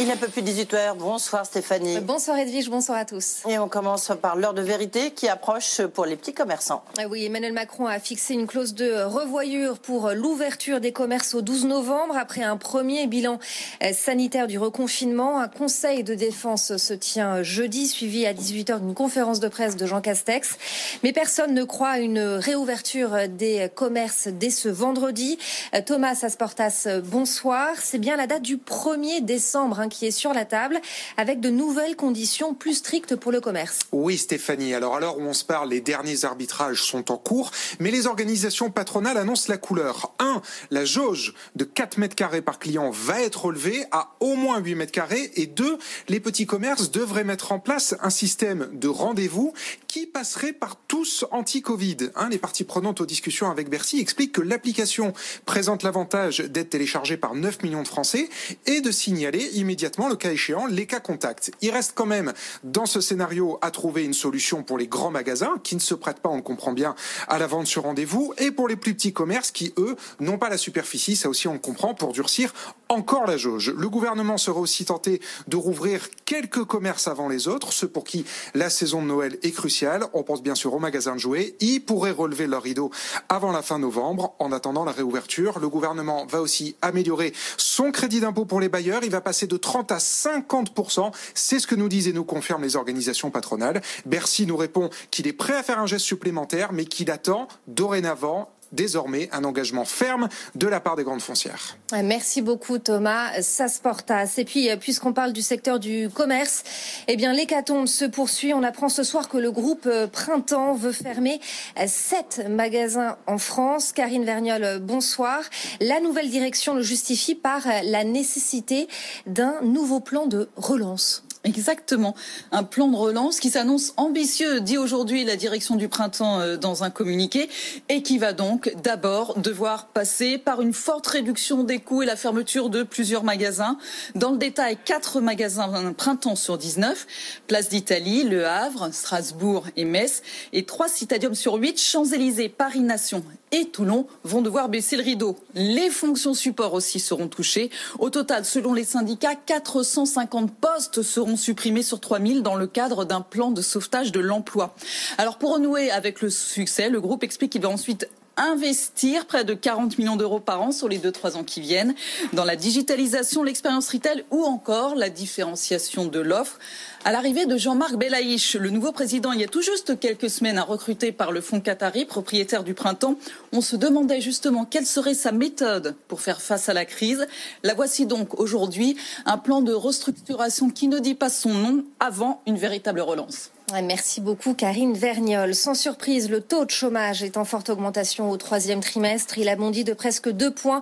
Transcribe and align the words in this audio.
Il 0.00 0.06
n'est 0.06 0.14
pas 0.14 0.28
plus 0.28 0.42
18h. 0.42 0.96
Bonsoir 0.96 1.44
Stéphanie. 1.44 1.98
Bonsoir 1.98 2.38
Edwige, 2.38 2.70
bonsoir 2.70 2.98
à 2.98 3.04
tous. 3.04 3.38
Et 3.48 3.58
on 3.58 3.68
commence 3.68 4.12
par 4.22 4.36
l'heure 4.36 4.54
de 4.54 4.62
vérité 4.62 5.10
qui 5.10 5.26
approche 5.26 5.80
pour 5.92 6.06
les 6.06 6.14
petits 6.14 6.32
commerçants. 6.32 6.84
Ah 6.98 7.08
oui, 7.10 7.24
Emmanuel 7.24 7.52
Macron 7.52 7.86
a 7.86 7.98
fixé 7.98 8.34
une 8.34 8.46
clause 8.46 8.74
de 8.74 9.02
revoyure 9.02 9.80
pour 9.80 10.10
l'ouverture 10.10 10.78
des 10.78 10.92
commerces 10.92 11.34
au 11.34 11.42
12 11.42 11.64
novembre. 11.64 12.16
Après 12.16 12.44
un 12.44 12.56
premier 12.56 13.08
bilan 13.08 13.40
euh, 13.82 13.92
sanitaire 13.92 14.46
du 14.46 14.56
reconfinement, 14.56 15.40
un 15.40 15.48
conseil 15.48 16.04
de 16.04 16.14
défense 16.14 16.76
se 16.76 16.94
tient 16.94 17.42
jeudi, 17.42 17.88
suivi 17.88 18.24
à 18.24 18.32
18h 18.32 18.78
d'une 18.78 18.94
conférence 18.94 19.40
de 19.40 19.48
presse 19.48 19.74
de 19.74 19.84
Jean 19.84 20.00
Castex. 20.00 20.58
Mais 21.02 21.12
personne 21.12 21.54
ne 21.54 21.64
croit 21.64 21.88
à 21.88 21.98
une 21.98 22.20
réouverture 22.20 23.26
des 23.28 23.68
commerces 23.74 24.28
dès 24.28 24.50
ce 24.50 24.68
vendredi. 24.68 25.40
Euh, 25.74 25.80
Thomas 25.84 26.20
Asportas, 26.22 26.86
bonsoir. 27.02 27.70
C'est 27.82 27.98
bien 27.98 28.16
la 28.16 28.28
date 28.28 28.42
du 28.42 28.58
1er 28.58 29.24
décembre 29.24 29.87
qui 29.88 30.06
est 30.06 30.10
sur 30.10 30.32
la 30.32 30.44
table, 30.44 30.80
avec 31.16 31.40
de 31.40 31.50
nouvelles 31.50 31.96
conditions 31.96 32.54
plus 32.54 32.74
strictes 32.74 33.16
pour 33.16 33.32
le 33.32 33.40
commerce. 33.40 33.80
Oui, 33.92 34.18
Stéphanie. 34.18 34.74
Alors, 34.74 34.96
à 34.96 35.00
l'heure 35.00 35.18
où 35.18 35.22
on 35.22 35.32
se 35.32 35.44
parle, 35.44 35.70
les 35.70 35.80
derniers 35.80 36.24
arbitrages 36.24 36.82
sont 36.82 37.10
en 37.10 37.16
cours, 37.16 37.50
mais 37.80 37.90
les 37.90 38.06
organisations 38.06 38.70
patronales 38.70 39.16
annoncent 39.16 39.50
la 39.50 39.58
couleur. 39.58 40.14
1. 40.18 40.42
La 40.70 40.84
jauge 40.84 41.34
de 41.56 41.64
4 41.64 41.98
mètres 41.98 42.14
carrés 42.14 42.42
par 42.42 42.58
client 42.58 42.90
va 42.90 43.20
être 43.20 43.46
relevée 43.46 43.84
à 43.90 44.14
au 44.20 44.34
moins 44.34 44.58
8 44.58 44.74
mètres 44.74 44.92
carrés. 44.92 45.30
Et 45.36 45.46
2. 45.46 45.78
Les 46.08 46.20
petits 46.20 46.46
commerces 46.46 46.90
devraient 46.90 47.24
mettre 47.24 47.52
en 47.52 47.58
place 47.58 47.94
un 48.02 48.10
système 48.10 48.68
de 48.72 48.88
rendez-vous 48.88 49.52
qui 49.86 50.06
passerait 50.06 50.52
par 50.52 50.76
tous 50.76 51.24
anti-Covid. 51.30 52.10
Hein, 52.14 52.28
les 52.30 52.38
parties 52.38 52.64
prenantes 52.64 53.00
aux 53.00 53.06
discussions 53.06 53.50
avec 53.50 53.68
Bercy 53.68 54.00
expliquent 54.00 54.32
que 54.32 54.40
l'application 54.40 55.12
présente 55.46 55.82
l'avantage 55.82 56.38
d'être 56.38 56.70
téléchargée 56.70 57.16
par 57.16 57.34
9 57.34 57.62
millions 57.62 57.82
de 57.82 57.88
Français 57.88 58.28
et 58.66 58.80
de 58.80 58.90
signaler 58.90 59.44
immédiatement, 59.54 59.77
le 60.08 60.16
cas 60.16 60.32
échéant, 60.32 60.66
les 60.66 60.86
cas 60.86 61.00
contacts. 61.00 61.50
Il 61.60 61.70
reste 61.70 61.92
quand 61.94 62.06
même, 62.06 62.32
dans 62.64 62.86
ce 62.86 63.00
scénario, 63.00 63.58
à 63.62 63.70
trouver 63.70 64.04
une 64.04 64.14
solution 64.14 64.62
pour 64.62 64.78
les 64.78 64.86
grands 64.86 65.10
magasins 65.10 65.54
qui 65.62 65.74
ne 65.74 65.80
se 65.80 65.94
prêtent 65.94 66.20
pas, 66.20 66.28
on 66.28 66.36
le 66.36 66.42
comprend 66.42 66.72
bien, 66.72 66.94
à 67.28 67.38
la 67.38 67.46
vente 67.46 67.66
sur 67.66 67.82
rendez-vous 67.82 68.32
et 68.38 68.50
pour 68.50 68.68
les 68.68 68.76
plus 68.76 68.94
petits 68.94 69.12
commerces 69.12 69.50
qui, 69.50 69.72
eux, 69.78 69.96
n'ont 70.20 70.38
pas 70.38 70.48
la 70.48 70.58
superficie, 70.58 71.16
ça 71.16 71.28
aussi 71.28 71.48
on 71.48 71.52
le 71.52 71.58
comprend, 71.58 71.94
pour 71.94 72.12
durcir 72.12 72.52
encore 72.88 73.26
la 73.26 73.36
jauge. 73.36 73.74
Le 73.76 73.88
gouvernement 73.88 74.38
sera 74.38 74.60
aussi 74.60 74.84
tenté 74.84 75.20
de 75.46 75.56
rouvrir 75.56 76.08
quelques 76.24 76.64
commerces 76.64 77.08
avant 77.08 77.28
les 77.28 77.48
autres, 77.48 77.72
ceux 77.72 77.88
pour 77.88 78.04
qui 78.04 78.24
la 78.54 78.70
saison 78.70 79.02
de 79.02 79.06
Noël 79.06 79.38
est 79.42 79.52
cruciale. 79.52 80.04
On 80.12 80.22
pense 80.22 80.42
bien 80.42 80.54
sûr 80.54 80.72
aux 80.74 80.78
magasins 80.78 81.14
de 81.14 81.20
jouets. 81.20 81.54
Ils 81.60 81.80
pourraient 81.80 82.10
relever 82.10 82.46
leur 82.46 82.62
rideau 82.62 82.90
avant 83.28 83.52
la 83.52 83.62
fin 83.62 83.78
novembre. 83.78 84.34
En 84.38 84.52
attendant 84.52 84.84
la 84.84 84.92
réouverture, 84.92 85.58
le 85.58 85.68
gouvernement 85.68 86.26
va 86.26 86.40
aussi 86.40 86.76
améliorer 86.82 87.32
son 87.56 87.92
crédit 87.92 88.20
d'impôt 88.20 88.44
pour 88.44 88.60
les 88.60 88.68
bailleurs. 88.68 89.04
Il 89.04 89.10
va 89.10 89.20
passer 89.20 89.46
de 89.46 89.56
30 89.68 89.92
à 89.92 89.98
50% 89.98 91.12
C'est 91.34 91.58
ce 91.58 91.66
que 91.66 91.74
nous 91.74 91.90
disent 91.90 92.08
et 92.08 92.14
nous 92.14 92.24
confirment 92.24 92.62
les 92.62 92.74
organisations 92.74 93.30
patronales. 93.30 93.82
Bercy 94.06 94.46
nous 94.46 94.56
répond 94.56 94.88
qu'il 95.10 95.26
est 95.26 95.34
prêt 95.34 95.54
à 95.54 95.62
faire 95.62 95.78
un 95.78 95.86
geste 95.86 96.06
supplémentaire, 96.06 96.72
mais 96.72 96.86
qu'il 96.86 97.10
attend 97.10 97.48
dorénavant 97.66 98.48
désormais 98.72 99.28
un 99.32 99.44
engagement 99.44 99.84
ferme 99.84 100.28
de 100.54 100.66
la 100.66 100.80
part 100.80 100.96
des 100.96 101.04
grandes 101.04 101.22
foncières. 101.22 101.76
Merci 101.92 102.42
beaucoup 102.42 102.78
Thomas 102.78 103.40
Sasportas. 103.42 104.34
Et 104.38 104.44
puis 104.44 104.68
puisqu'on 104.80 105.12
parle 105.12 105.32
du 105.32 105.42
secteur 105.42 105.78
du 105.78 106.08
commerce, 106.08 106.64
eh 107.06 107.16
bien 107.16 107.32
l'hécatombe 107.32 107.86
se 107.86 108.04
poursuit. 108.04 108.54
On 108.54 108.62
apprend 108.62 108.88
ce 108.88 109.02
soir 109.02 109.28
que 109.28 109.38
le 109.38 109.50
groupe 109.50 109.86
euh, 109.86 110.06
Printemps 110.06 110.74
veut 110.74 110.92
fermer 110.92 111.40
euh, 111.78 111.84
sept 111.86 112.42
magasins 112.48 113.16
en 113.26 113.38
France. 113.38 113.92
Karine 113.92 114.24
Vergnol, 114.24 114.78
bonsoir. 114.80 115.40
La 115.80 116.00
nouvelle 116.00 116.30
direction 116.30 116.74
le 116.74 116.82
justifie 116.82 117.34
par 117.34 117.66
euh, 117.66 117.80
la 117.84 118.04
nécessité 118.04 118.88
d'un 119.26 119.60
nouveau 119.62 120.00
plan 120.00 120.26
de 120.26 120.48
relance. 120.56 121.24
Exactement. 121.44 122.16
Un 122.50 122.64
plan 122.64 122.88
de 122.88 122.96
relance 122.96 123.38
qui 123.38 123.50
s'annonce 123.50 123.92
ambitieux, 123.96 124.60
dit 124.60 124.76
aujourd'hui 124.76 125.24
la 125.24 125.36
direction 125.36 125.76
du 125.76 125.88
printemps 125.88 126.40
euh, 126.40 126.56
dans 126.56 126.82
un 126.82 126.90
communiqué, 126.90 127.48
et 127.88 128.02
qui 128.02 128.18
va 128.18 128.32
donc 128.32 128.74
d'abord 128.82 129.38
devoir 129.38 129.86
passer 129.86 130.36
par 130.36 130.60
une 130.60 130.72
forte 130.72 131.06
réduction 131.06 131.62
des 131.62 131.78
coûts 131.78 132.02
et 132.02 132.06
la 132.06 132.16
fermeture 132.16 132.70
de 132.70 132.82
plusieurs 132.82 133.22
magasins. 133.22 133.78
Dans 134.16 134.32
le 134.32 134.38
détail, 134.38 134.78
quatre 134.84 135.20
magasins 135.20 135.72
un 135.72 135.92
printemps 135.92 136.36
sur 136.36 136.58
19, 136.58 137.06
Place 137.46 137.68
d'Italie, 137.68 138.24
Le 138.24 138.46
Havre, 138.46 138.90
Strasbourg 138.92 139.66
et 139.76 139.84
Metz, 139.84 140.22
et 140.52 140.64
trois 140.64 140.88
citadiums 140.88 141.36
sur 141.36 141.54
huit, 141.54 141.80
Champs-Élysées, 141.80 142.48
Paris-Nation 142.48 143.22
et 143.52 143.66
Toulon 143.66 144.06
vont 144.24 144.42
devoir 144.42 144.68
baisser 144.68 144.96
le 144.96 145.02
rideau. 145.02 145.36
Les 145.54 145.90
fonctions 145.90 146.34
support 146.34 146.74
aussi 146.74 147.00
seront 147.00 147.28
touchées. 147.28 147.70
Au 147.98 148.10
total, 148.10 148.44
selon 148.44 148.74
les 148.74 148.84
syndicats, 148.84 149.34
450 149.34 150.52
postes 150.52 151.02
seront 151.02 151.36
supprimés 151.36 151.82
sur 151.82 152.00
3000 152.00 152.42
dans 152.42 152.54
le 152.54 152.66
cadre 152.66 153.04
d'un 153.04 153.20
plan 153.20 153.50
de 153.50 153.62
sauvetage 153.62 154.12
de 154.12 154.20
l'emploi. 154.20 154.74
Alors 155.16 155.38
pour 155.38 155.54
renouer 155.54 155.90
avec 155.90 156.20
le 156.20 156.30
succès, 156.30 156.90
le 156.90 157.00
groupe 157.00 157.24
explique 157.24 157.52
qu'il 157.52 157.62
va 157.62 157.68
ensuite 157.68 158.08
investir 158.38 159.26
près 159.26 159.44
de 159.44 159.54
40 159.54 159.98
millions 159.98 160.16
d'euros 160.16 160.40
par 160.40 160.62
an 160.62 160.72
sur 160.72 160.88
les 160.88 160.98
deux 160.98 161.12
trois 161.12 161.36
ans 161.36 161.44
qui 161.44 161.60
viennent 161.60 161.94
dans 162.32 162.44
la 162.44 162.56
digitalisation, 162.56 163.42
l'expérience 163.42 163.90
retail 163.90 164.24
ou 164.30 164.44
encore 164.44 164.94
la 164.94 165.10
différenciation 165.10 166.06
de 166.06 166.20
l'offre. 166.20 166.58
À 167.04 167.12
l'arrivée 167.12 167.46
de 167.46 167.56
Jean-Marc 167.56 167.96
Belaïch, 167.96 168.56
le 168.56 168.70
nouveau 168.70 168.92
président, 168.92 169.32
il 169.32 169.40
y 169.40 169.44
a 169.44 169.48
tout 169.48 169.62
juste 169.62 169.98
quelques 169.98 170.30
semaines, 170.30 170.58
recruté 170.58 171.12
par 171.12 171.32
le 171.32 171.40
fonds 171.40 171.60
Qatari, 171.60 172.04
propriétaire 172.04 172.64
du 172.64 172.74
printemps, 172.74 173.16
on 173.52 173.60
se 173.60 173.76
demandait 173.76 174.20
justement 174.20 174.64
quelle 174.64 174.86
serait 174.86 175.14
sa 175.14 175.32
méthode 175.32 175.94
pour 176.08 176.20
faire 176.20 176.40
face 176.40 176.68
à 176.68 176.74
la 176.74 176.84
crise. 176.84 177.26
La 177.62 177.74
voici 177.74 178.06
donc 178.06 178.38
aujourd'hui, 178.40 178.96
un 179.26 179.38
plan 179.38 179.62
de 179.62 179.72
restructuration 179.72 180.70
qui 180.70 180.88
ne 180.88 180.98
dit 180.98 181.14
pas 181.14 181.30
son 181.30 181.54
nom 181.54 181.84
avant 182.00 182.42
une 182.46 182.56
véritable 182.56 183.00
relance. 183.00 183.50
Merci 183.70 184.22
beaucoup 184.22 184.54
Karine 184.54 184.94
Vergnol. 184.94 185.54
Sans 185.54 185.74
surprise, 185.74 186.30
le 186.30 186.40
taux 186.40 186.64
de 186.64 186.70
chômage 186.70 187.22
est 187.22 187.36
en 187.36 187.44
forte 187.44 187.68
augmentation 187.68 188.30
au 188.30 188.36
troisième 188.38 188.80
trimestre. 188.80 189.36
Il 189.36 189.48
a 189.48 189.56
bondi 189.56 189.84
de 189.84 189.92
presque 189.92 190.30
2 190.30 190.50
points 190.52 190.80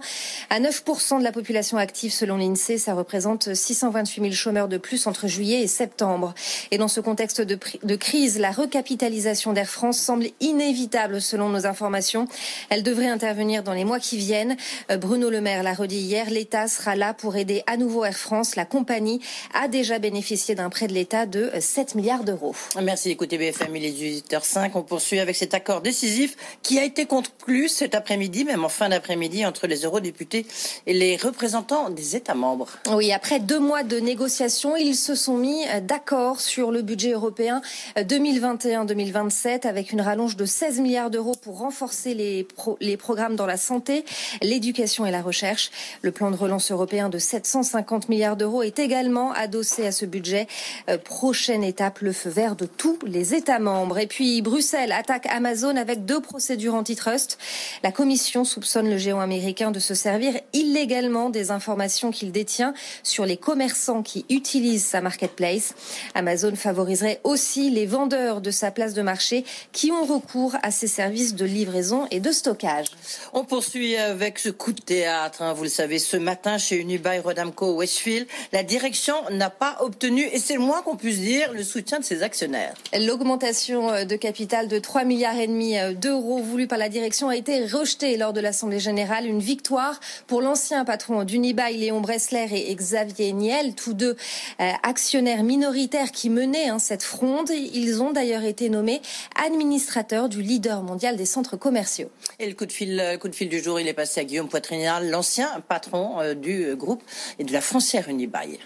à 0.50 0.60
9% 0.60 1.19
de 1.19 1.24
la 1.24 1.32
population 1.32 1.78
active 1.78 2.12
selon 2.12 2.36
l'INSEE. 2.36 2.78
Ça 2.78 2.94
représente 2.94 3.54
628 3.54 4.22
000 4.22 4.32
chômeurs 4.32 4.69
de 4.69 4.78
plus 4.78 5.08
entre 5.08 5.26
juillet 5.26 5.62
et 5.62 5.66
septembre. 5.66 6.32
Et 6.70 6.78
dans 6.78 6.86
ce 6.86 7.00
contexte 7.00 7.41
de, 7.41 7.58
de 7.82 7.97
crise, 7.97 8.38
la 8.38 8.52
recapitalisation 8.52 9.53
d'Air 9.53 9.68
France 9.68 9.98
semble 9.98 10.26
inévitable 10.41 11.20
selon 11.20 11.48
nos 11.48 11.66
informations. 11.66 12.28
Elle 12.70 12.84
devrait 12.84 13.08
intervenir 13.08 13.64
dans 13.64 13.74
les 13.74 13.84
mois 13.84 13.98
qui 13.98 14.16
viennent. 14.16 14.56
Euh, 14.92 14.97
Bruno 14.97 15.28
Le 15.28 15.41
Maire 15.41 15.64
l'a 15.64 15.74
redit 15.74 15.98
hier, 15.98 16.30
l'État 16.30 16.68
sera 16.68 16.94
là 16.94 17.14
pour 17.14 17.34
aider 17.34 17.64
à 17.66 17.76
nouveau 17.76 18.04
Air 18.04 18.16
France. 18.16 18.54
La 18.54 18.64
compagnie 18.64 19.20
a 19.54 19.66
déjà 19.66 19.98
bénéficié 19.98 20.54
d'un 20.54 20.70
prêt 20.70 20.86
de 20.86 20.94
l'État 20.94 21.26
de 21.26 21.50
7 21.58 21.97
milliards 21.97 22.22
d'euros. 22.22 22.54
Merci 22.83 23.09
d'écouter 23.09 23.39
BFM, 23.39 23.75
il 23.77 23.84
est 23.87 23.91
18h05. 23.91 24.73
On 24.75 24.83
poursuit 24.83 25.19
avec 25.19 25.34
cet 25.34 25.55
accord 25.55 25.81
décisif 25.81 26.37
qui 26.63 26.78
a 26.78 26.84
été 26.84 27.07
conclu 27.07 27.69
cet 27.69 27.95
après-midi, 27.95 28.45
même 28.45 28.65
en 28.65 28.69
fin 28.69 28.91
d'après-midi, 28.91 29.47
entre 29.47 29.67
les 29.67 29.84
eurodéputés 29.84 30.47
et 30.87 30.93
les 30.93 31.17
représentants 31.17 31.89
des 31.89 32.17
États 32.17 32.34
membres. 32.34 32.69
Oui, 32.93 33.13
après 33.13 33.41
deux 33.41 33.59
mois 33.59 33.83
de 33.83 33.99
négociations, 33.99 34.77
ils 34.77 34.95
se 34.95 35.15
sont 35.15 35.39
mis 35.39 35.65
d'accord 35.83 36.41
sur 36.41 36.71
le 36.71 36.83
budget 36.83 37.13
européen 37.13 37.63
2021-2027 37.97 39.67
avec 39.67 39.93
une 39.93 40.03
rallonge 40.03 40.37
de 40.37 40.45
16 40.45 40.81
milliards 40.81 41.11
d'euros 41.11 41.34
pour 41.41 41.59
renforcer 41.59 42.13
les, 42.13 42.47
les 42.81 42.97
programmes 42.99 43.37
dans 43.37 43.47
la 43.47 43.57
santé, 43.57 44.05
l'éducation 44.43 45.07
et 45.07 45.11
la 45.11 45.23
recherche. 45.23 45.71
Le 46.03 46.13
plan 46.13 46.31
de 46.31 46.37
relance 46.37 46.71
européen 46.71 47.09
de 47.09 47.19
750 47.19 48.11
milliards 48.11 48.37
d'euros 48.37 48.63
est 48.63 48.78
également 48.78 49.33
adossé 49.33 49.87
à 49.87 49.93
ce 49.93 50.05
budget. 50.05 50.47
Euh, 50.91 50.99
prochaine 50.99 51.65
étape, 51.65 52.01
le 52.01 52.13
feu 52.13 52.28
vert 52.28 52.55
de 52.55 52.66
tous 52.66 52.98
les 53.04 53.34
États 53.34 53.59
membres. 53.59 53.98
Et 53.98 54.07
puis 54.07 54.42
Bruxelles 54.42 54.92
attaque 54.92 55.27
Amazon 55.27 55.77
avec 55.77 56.04
deux 56.04 56.21
procédures 56.21 56.74
antitrust. 56.74 57.39
La 57.83 57.92
commission 57.92 58.45
soupçonne 58.45 58.91
le 58.91 58.98
géant 58.98 59.21
américain 59.21 59.71
de 59.71 59.78
se 59.78 59.95
servir 59.95 60.34
illégalement 60.53 61.30
des 61.30 61.51
informations 61.51 62.10
qu'il 62.10 62.33
détient 62.33 62.74
sur 63.03 63.27
les 63.27 63.36
commerçants 63.36 64.03
qui 64.03 64.27
utilisent 64.28 64.86
sa 64.86 65.01
marketplace. 65.01 65.74
Amazon 66.15 66.54
favoriserait 66.57 67.21
aussi 67.24 67.71
les 67.71 67.86
vendeurs 67.86 68.41
de 68.41 68.51
sa 68.51 68.71
place 68.71 68.95
de 68.95 69.03
marché 69.03 69.45
qui 69.72 69.91
ont 69.91 70.04
recours 70.04 70.57
à 70.63 70.71
ses 70.71 70.86
services 70.86 71.34
de 71.34 71.45
livraison 71.45 72.07
et 72.10 72.21
de 72.21 72.33
stockage. 72.33 72.86
On 73.33 73.45
poursuit 73.45 73.97
avec 73.97 74.39
ce 74.39 74.48
coup 74.48 74.72
de 74.72 74.80
théâtre. 74.80 75.42
Hein. 75.42 75.53
Vous 75.53 75.65
le 75.65 75.68
savez, 75.68 75.98
ce 75.98 76.16
matin 76.16 76.59
chez 76.59 76.77
Unibail 76.77 77.21
Rodamco 77.21 77.74
Westfield, 77.74 78.27
la 78.53 78.63
direction 78.63 79.15
n'a 79.30 79.51
pas 79.51 79.77
obtenu, 79.80 80.22
et 80.33 80.39
c'est 80.39 80.54
le 80.54 80.60
moins 80.60 80.83
qu'on 80.83 80.97
puisse 80.97 81.21
dire, 81.21 81.53
le 81.53 81.63
soutien 81.63 81.98
de 81.98 82.04
ses 82.04 82.22
actionnaires. 82.22 82.55
L'augmentation 82.98 84.04
de 84.04 84.16
capital 84.16 84.68
de 84.68 84.78
3 84.78 85.04
milliards 85.04 85.38
et 85.38 85.47
demi 85.47 85.74
d'euros 86.00 86.38
voulue 86.42 86.66
par 86.66 86.78
la 86.78 86.88
direction 86.88 87.28
a 87.28 87.36
été 87.36 87.66
rejetée 87.66 88.16
lors 88.16 88.32
de 88.32 88.41
l'Assemblée 88.41 88.80
générale. 88.80 89.26
Une 89.26 89.41
victoire 89.41 90.00
pour 90.26 90.41
l'ancien 90.41 90.84
patron 90.84 91.24
d'Unibail, 91.24 91.76
Léon 91.78 92.00
Bressler 92.00 92.47
et 92.53 92.74
Xavier 92.74 93.32
Niel, 93.32 93.74
tous 93.74 93.94
deux 93.94 94.16
euh, 94.60 94.72
actionnaires 94.82 95.42
minoritaires 95.42 96.12
qui 96.12 96.30
menaient 96.30 96.68
hein, 96.68 96.78
cette 96.78 97.03
fronde. 97.03 97.50
Ils 97.50 98.03
ont 98.03 98.12
d'ailleurs 98.12 98.44
été 98.44 98.68
nommés 98.68 99.00
administrateurs 99.42 100.28
du 100.28 100.42
leader 100.42 100.82
mondial 100.82 101.16
des 101.16 101.26
centres 101.26 101.56
commerciaux. 101.56 102.10
Et 102.38 102.47
le 102.47 102.54
coup 102.54 102.66
de 102.66 102.72
fil, 102.72 102.98
euh, 103.00 103.16
coup 103.18 103.28
de 103.28 103.34
fil 103.34 103.48
du 103.48 103.62
jour, 103.62 103.80
il 103.80 103.88
est 103.88 103.94
passé 103.94 104.20
à 104.20 104.24
Guillaume 104.24 104.48
Poitrinal, 104.48 105.10
l'ancien 105.10 105.48
patron 105.68 106.20
euh, 106.20 106.34
du 106.34 106.74
groupe 106.76 107.03
et 107.38 107.44
de 107.44 107.53
la 107.53 107.60
foncière 107.60 108.08
Unibail. 108.08 108.58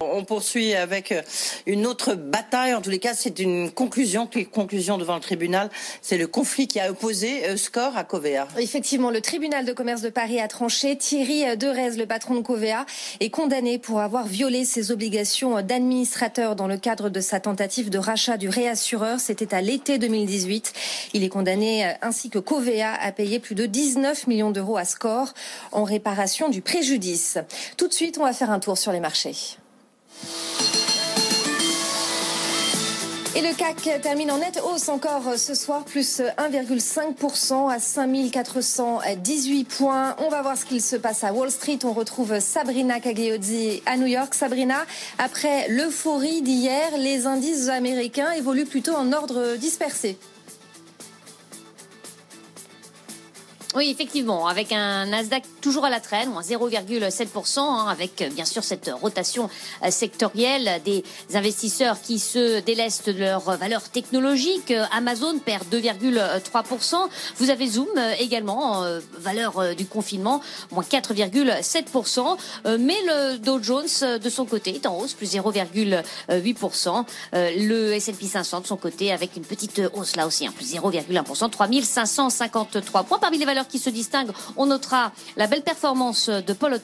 On 0.00 0.24
poursuit 0.24 0.74
avec 0.74 1.12
euh, 1.12 1.22
une 1.66 1.86
autre 1.86 2.14
bataille. 2.14 2.74
En 2.74 2.80
tous 2.80 2.90
les 2.90 2.98
cas, 2.98 3.14
c'est 3.14 3.38
une 3.38 3.70
conclusion, 3.70 4.28
conclusion 4.52 4.98
devant 4.98 5.14
le 5.14 5.20
tribunal. 5.20 5.70
C'est 6.02 6.18
le 6.18 6.26
conflit 6.26 6.68
qui 6.68 6.80
a 6.80 6.90
opposé 6.90 7.46
euh, 7.48 7.56
Score 7.56 7.96
à 7.96 8.04
Covea. 8.04 8.48
Effectivement, 8.58 9.10
le 9.10 9.20
tribunal 9.20 9.64
de 9.64 9.72
commerce 9.72 10.02
de 10.02 10.10
Paris 10.10 10.40
a 10.40 10.48
tranché. 10.48 10.96
Thierry 10.96 11.56
Derez, 11.56 11.96
le 11.96 12.06
patron 12.06 12.34
de 12.34 12.40
Covea, 12.40 12.86
est 13.20 13.30
condamné 13.30 13.78
pour 13.78 14.00
avoir 14.00 14.26
violé 14.26 14.64
ses 14.64 14.90
obligations 14.90 15.60
d'administrateur 15.62 16.56
dans 16.56 16.66
le 16.66 16.76
cadre 16.76 17.08
de 17.08 17.20
sa 17.20 17.40
tentative 17.40 17.90
de 17.90 17.98
rachat 17.98 18.36
du 18.36 18.48
réassureur. 18.48 19.20
C'était 19.20 19.54
à 19.54 19.60
l'été 19.60 19.98
2018. 19.98 20.72
Il 21.14 21.24
est 21.24 21.28
condamné, 21.28 21.86
euh, 21.86 21.92
ainsi 22.02 22.30
que 22.30 22.38
Covea, 22.38 22.92
à 22.94 23.12
payer 23.12 23.38
plus 23.38 23.54
de 23.54 23.66
19 23.66 24.26
millions 24.26 24.50
d'euros 24.50 24.76
à 24.76 24.84
Score 24.84 25.32
en 25.72 25.84
réparation 25.84 26.48
du 26.48 26.62
préjudice. 26.62 27.38
Tout 27.76 27.88
de 27.88 27.92
suite, 27.92 28.18
on 28.18 28.24
va 28.24 28.32
faire 28.32 28.50
un 28.50 28.60
tour 28.60 28.78
sur 28.78 28.92
les 28.92 29.00
marchés. 29.00 29.34
Et 33.36 33.42
le 33.42 33.52
CAC 33.52 34.00
termine 34.00 34.30
en 34.30 34.38
nette 34.38 34.60
hausse 34.64 34.88
encore 34.88 35.36
ce 35.36 35.54
soir, 35.54 35.84
plus 35.84 36.20
1,5% 36.20 37.68
à 37.68 37.80
5418 37.80 39.64
points. 39.64 40.14
On 40.18 40.28
va 40.28 40.40
voir 40.42 40.56
ce 40.56 40.64
qu'il 40.64 40.80
se 40.80 40.94
passe 40.94 41.24
à 41.24 41.32
Wall 41.32 41.50
Street. 41.50 41.80
On 41.82 41.92
retrouve 41.92 42.38
Sabrina 42.38 43.00
Cagliozzi 43.00 43.82
à 43.86 43.96
New 43.96 44.06
York. 44.06 44.34
Sabrina, 44.34 44.86
après 45.18 45.66
l'euphorie 45.68 46.42
d'hier, 46.42 46.96
les 46.96 47.26
indices 47.26 47.68
américains 47.68 48.30
évoluent 48.30 48.66
plutôt 48.66 48.94
en 48.94 49.12
ordre 49.12 49.56
dispersé. 49.56 50.16
Oui, 53.76 53.90
effectivement, 53.90 54.46
avec 54.46 54.70
un 54.70 55.06
Nasdaq 55.06 55.42
toujours 55.60 55.84
à 55.84 55.90
la 55.90 55.98
traîne, 55.98 56.30
moins 56.30 56.42
0,7%, 56.42 57.58
hein, 57.58 57.86
avec 57.90 58.22
euh, 58.22 58.28
bien 58.30 58.44
sûr 58.44 58.62
cette 58.62 58.88
rotation 59.02 59.50
euh, 59.82 59.90
sectorielle 59.90 60.80
des 60.84 61.02
investisseurs 61.34 62.00
qui 62.00 62.20
se 62.20 62.60
délestent 62.60 63.10
de 63.10 63.18
leurs 63.18 63.56
valeurs 63.56 63.88
technologiques. 63.88 64.72
Amazon 64.92 65.40
perd 65.40 65.64
2,3%. 65.72 67.08
Vous 67.38 67.50
avez 67.50 67.66
Zoom 67.66 67.88
euh, 67.96 68.12
également, 68.20 68.84
valeur 69.18 69.74
du 69.74 69.86
confinement, 69.86 70.40
moins 70.70 70.84
4,7%. 70.84 72.36
Mais 72.78 72.96
le 73.06 73.38
Dow 73.38 73.60
Jones, 73.60 73.88
de 74.22 74.30
son 74.30 74.44
côté, 74.44 74.76
est 74.76 74.86
en 74.86 74.98
hausse, 74.98 75.14
plus 75.14 75.34
0,8%. 75.34 77.04
Le 77.32 77.92
S&P 77.92 78.26
500, 78.26 78.60
de 78.60 78.66
son 78.66 78.76
côté, 78.76 79.10
avec 79.10 79.36
une 79.36 79.44
petite 79.44 79.82
hausse 79.94 80.14
là 80.14 80.28
aussi, 80.28 80.46
hein, 80.46 80.52
plus 80.54 80.74
0,1%, 80.74 81.50
3553 81.50 83.02
points. 83.02 83.18
Parmi 83.18 83.38
les 83.38 83.44
valeurs 83.44 83.63
qui 83.68 83.78
se 83.78 83.90
distingue, 83.90 84.30
on 84.56 84.66
notera 84.66 85.12
la 85.36 85.46
belle 85.46 85.62
performance 85.62 86.28
de 86.28 86.52
Paul 86.52 86.74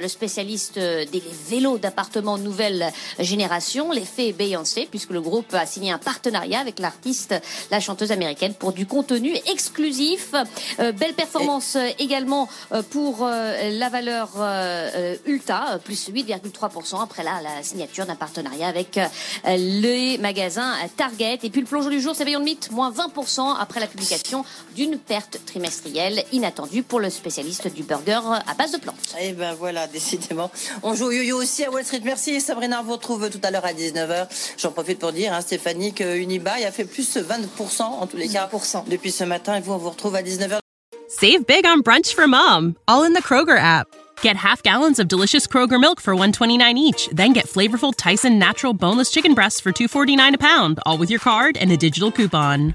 le 0.00 0.08
spécialiste 0.08 0.78
des 0.78 1.22
vélos 1.48 1.78
d'appartement 1.78 2.38
nouvelle 2.38 2.92
génération, 3.18 3.90
l'effet 3.90 4.32
Beyoncé, 4.32 4.86
puisque 4.90 5.10
le 5.10 5.20
groupe 5.20 5.52
a 5.54 5.66
signé 5.66 5.90
un 5.90 5.98
partenariat 5.98 6.60
avec 6.60 6.78
l'artiste, 6.78 7.34
la 7.70 7.80
chanteuse 7.80 8.12
américaine, 8.12 8.54
pour 8.54 8.72
du 8.72 8.86
contenu 8.86 9.34
exclusif. 9.50 10.34
Euh, 10.78 10.92
belle 10.92 11.14
performance 11.14 11.76
également 11.98 12.48
euh, 12.72 12.82
pour 12.82 13.20
euh, 13.22 13.70
la 13.70 13.88
valeur 13.88 14.30
Ulta, 15.26 15.78
plus 15.84 16.10
8,3% 16.10 17.02
après 17.02 17.22
la, 17.22 17.40
la 17.42 17.62
signature 17.62 18.06
d'un 18.06 18.14
partenariat 18.14 18.68
avec 18.68 18.98
les 19.46 20.18
magasins 20.18 20.74
Target. 20.96 21.40
Et 21.42 21.50
puis 21.50 21.60
le 21.60 21.66
plongeon 21.66 21.90
du 21.90 22.00
jour, 22.00 22.14
c'est 22.14 22.24
Beyond 22.24 22.40
Meat, 22.40 22.70
moins 22.70 22.90
20% 22.90 23.56
après 23.58 23.80
la 23.80 23.86
publication 23.86 24.44
d'une 24.76 24.98
perte 24.98 25.38
trimestrielle 25.46 26.22
inattendu 26.32 26.82
pour 26.82 27.00
le 27.00 27.10
spécialiste 27.10 27.72
du 27.72 27.82
burger 27.82 28.20
à 28.46 28.54
base 28.54 28.72
de 28.72 28.78
plantes. 28.78 28.96
Et 29.20 29.28
eh 29.28 29.32
ben 29.32 29.54
voilà, 29.54 29.86
décidément. 29.92 30.50
On 30.82 30.94
joue 30.94 31.06
au 31.06 31.10
yo-yo 31.10 31.36
aussi 31.38 31.64
à 31.64 31.70
Wall 31.70 31.84
Street. 31.84 32.02
Merci 32.04 32.40
Sabrina, 32.40 32.80
on 32.80 32.84
vous 32.84 32.92
retrouve 32.92 33.30
tout 33.30 33.40
à 33.42 33.50
l'heure 33.50 33.64
à 33.64 33.72
19h. 33.72 34.28
J'en 34.58 34.72
profite 34.72 34.98
pour 34.98 35.12
dire, 35.12 35.32
hein, 35.32 35.40
Stéphanie, 35.40 35.92
que 35.92 36.16
Unibail 36.16 36.64
a 36.64 36.72
fait 36.72 36.84
plus 36.84 37.16
20% 37.16 37.82
en 37.82 38.06
tous 38.06 38.16
les 38.16 38.28
cas 38.28 38.48
depuis 38.86 39.12
ce 39.12 39.24
matin. 39.24 39.56
Et 39.56 39.60
vous, 39.60 39.72
on 39.72 39.78
vous 39.78 39.90
retrouve 39.90 40.14
à 40.14 40.22
19h. 40.22 40.58
Save 41.08 41.44
big 41.44 41.66
on 41.66 41.80
brunch 41.80 42.14
for 42.14 42.28
mom, 42.28 42.76
all 42.86 43.02
in 43.02 43.14
the 43.14 43.22
Kroger 43.22 43.58
app. 43.58 43.88
Get 44.22 44.36
half 44.36 44.62
gallons 44.62 44.98
of 44.98 45.08
delicious 45.08 45.46
Kroger 45.46 45.80
milk 45.80 46.00
for 46.00 46.14
129 46.14 46.78
each, 46.78 47.08
then 47.08 47.32
get 47.32 47.46
flavorful 47.46 47.92
Tyson 47.96 48.38
natural 48.38 48.74
boneless 48.74 49.10
chicken 49.10 49.34
breasts 49.34 49.60
for 49.60 49.72
249 49.72 50.34
a 50.34 50.38
pound, 50.38 50.78
all 50.86 50.98
with 50.98 51.10
your 51.10 51.20
card 51.20 51.56
and 51.56 51.72
a 51.72 51.76
digital 51.76 52.12
coupon. 52.12 52.74